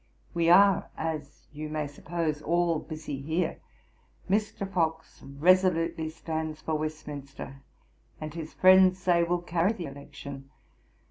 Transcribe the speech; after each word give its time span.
'We 0.33 0.49
are, 0.49 0.89
as 0.97 1.45
you 1.51 1.69
may 1.69 1.85
suppose, 1.85 2.41
all 2.41 2.79
busy 2.79 3.19
here. 3.21 3.59
Mr. 4.27 4.67
Fox 4.67 5.21
resolutely 5.21 6.09
stands 6.09 6.59
for 6.59 6.73
Westminster, 6.73 7.61
and 8.19 8.33
his 8.33 8.51
friends 8.51 8.97
say 8.97 9.21
will 9.21 9.43
carry 9.43 9.73
the 9.73 9.85
election. 9.85 10.49